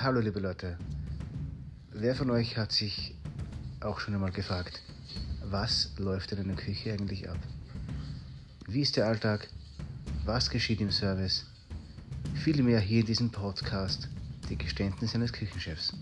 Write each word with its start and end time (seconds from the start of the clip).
Hallo 0.00 0.20
liebe 0.20 0.38
Leute, 0.38 0.78
wer 1.90 2.14
von 2.14 2.30
euch 2.30 2.56
hat 2.56 2.70
sich 2.70 3.16
auch 3.80 3.98
schon 3.98 4.14
einmal 4.14 4.30
gefragt, 4.30 4.80
was 5.42 5.90
läuft 5.98 6.30
in 6.30 6.38
einer 6.38 6.54
Küche 6.54 6.92
eigentlich 6.92 7.28
ab? 7.28 7.38
Wie 8.68 8.82
ist 8.82 8.96
der 8.96 9.08
Alltag? 9.08 9.48
Was 10.24 10.50
geschieht 10.50 10.80
im 10.80 10.92
Service? 10.92 11.46
Vielmehr 12.44 12.78
hier 12.78 13.00
in 13.00 13.06
diesem 13.06 13.32
Podcast, 13.32 14.08
die 14.48 14.56
Geständnisse 14.56 15.16
eines 15.16 15.32
Küchenchefs. 15.32 15.92